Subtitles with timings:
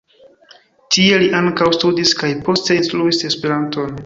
[0.95, 3.99] Tie li ankaŭ studis kaj poste instruis Esperanton.